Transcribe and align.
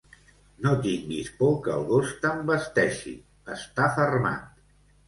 No 0.63 0.71
tinguis 0.85 1.29
por 1.41 1.53
que 1.67 1.75
el 1.75 1.85
gos 1.91 2.17
t'envesteixi: 2.25 3.17
està 3.61 3.91
fermat. 4.01 4.55